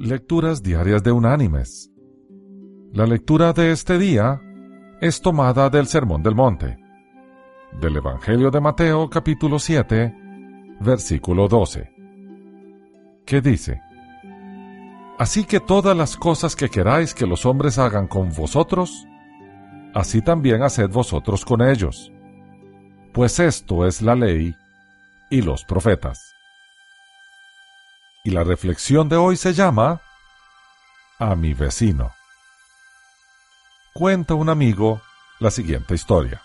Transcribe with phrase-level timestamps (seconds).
[0.00, 1.90] Lecturas Diarias de Unánimes.
[2.92, 4.40] La lectura de este día
[5.00, 6.78] es tomada del Sermón del Monte,
[7.80, 10.14] del Evangelio de Mateo capítulo 7,
[10.78, 11.90] versículo 12,
[13.26, 13.80] que dice,
[15.18, 19.04] Así que todas las cosas que queráis que los hombres hagan con vosotros,
[19.94, 22.12] así también haced vosotros con ellos,
[23.12, 24.54] pues esto es la ley
[25.28, 26.27] y los profetas.
[28.28, 30.02] Y la reflexión de hoy se llama
[31.18, 32.12] A mi vecino.
[33.94, 35.00] Cuenta un amigo
[35.38, 36.42] la siguiente historia.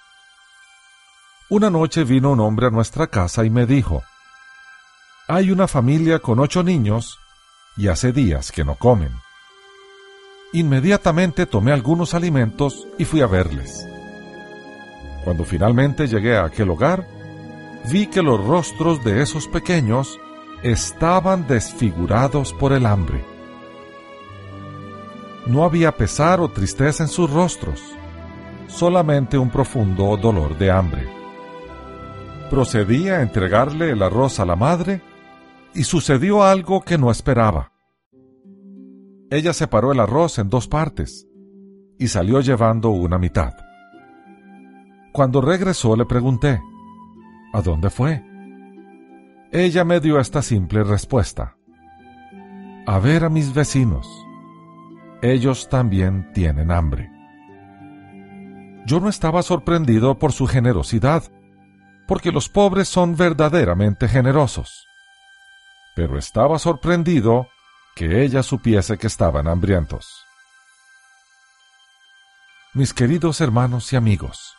[1.49, 4.01] Una noche vino un hombre a nuestra casa y me dijo,
[5.27, 7.19] Hay una familia con ocho niños
[7.75, 9.11] y hace días que no comen.
[10.53, 13.85] Inmediatamente tomé algunos alimentos y fui a verles.
[15.25, 17.05] Cuando finalmente llegué a aquel hogar,
[17.91, 20.17] vi que los rostros de esos pequeños
[20.63, 23.23] estaban desfigurados por el hambre.
[25.45, 27.81] No había pesar o tristeza en sus rostros,
[28.67, 31.07] solamente un profundo dolor de hambre.
[32.49, 35.01] Procedí a entregarle el arroz a la madre
[35.73, 37.73] y sucedió algo que no esperaba.
[39.29, 41.27] Ella separó el arroz en dos partes
[41.99, 43.53] y salió llevando una mitad.
[45.11, 46.61] Cuando regresó le pregunté,
[47.53, 48.32] ¿A dónde fue?
[49.55, 51.57] Ella me dio esta simple respuesta.
[52.87, 54.07] A ver a mis vecinos.
[55.21, 57.11] Ellos también tienen hambre.
[58.87, 61.25] Yo no estaba sorprendido por su generosidad,
[62.07, 64.87] porque los pobres son verdaderamente generosos.
[65.95, 67.47] Pero estaba sorprendido
[67.95, 70.25] que ella supiese que estaban hambrientos.
[72.73, 74.55] Mis queridos hermanos y amigos,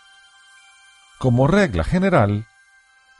[1.18, 2.46] como regla general,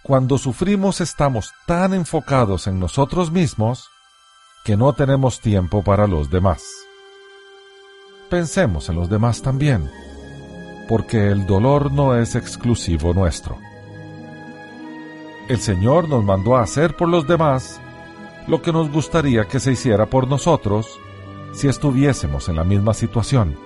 [0.05, 3.88] cuando sufrimos estamos tan enfocados en nosotros mismos
[4.62, 6.62] que no tenemos tiempo para los demás.
[8.28, 9.91] Pensemos en los demás también,
[10.91, 13.56] porque el dolor no es exclusivo nuestro.
[15.48, 17.80] El Señor nos mandó a hacer por los demás
[18.46, 20.86] lo que nos gustaría que se hiciera por nosotros
[21.55, 23.56] si estuviésemos en la misma situación.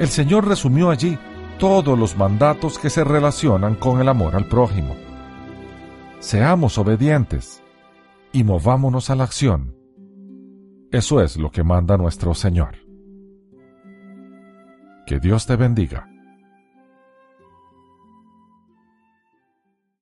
[0.00, 1.16] El Señor resumió allí
[1.62, 4.96] todos los mandatos que se relacionan con el amor al prójimo.
[6.18, 7.62] Seamos obedientes
[8.32, 9.72] y movámonos a la acción.
[10.90, 12.78] Eso es lo que manda nuestro Señor.
[15.06, 16.11] Que Dios te bendiga.